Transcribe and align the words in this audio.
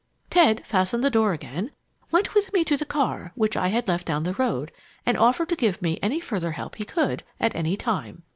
Ted 0.31 0.65
fastened 0.65 1.03
the 1.03 1.11
door 1.11 1.31
again, 1.31 1.69
went 2.09 2.33
with 2.33 2.51
me 2.53 2.63
to 2.63 2.75
the 2.75 2.87
car, 2.87 3.31
which 3.35 3.55
I 3.55 3.67
had 3.67 3.87
left 3.87 4.07
down 4.07 4.23
the 4.23 4.33
road, 4.33 4.71
and 5.05 5.15
offered 5.15 5.49
to 5.49 5.55
give 5.55 5.79
me 5.79 5.99
any 6.01 6.19
further 6.19 6.53
help 6.53 6.77
he 6.77 6.85
could, 6.85 7.21
at 7.39 7.55
any 7.55 7.77
time. 7.77 8.23